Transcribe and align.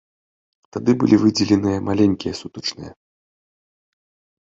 Тады 0.77 0.91
былі 1.03 1.19
выдзеленыя 1.25 1.85
маленькія 1.91 2.33
сутачныя. 2.41 2.91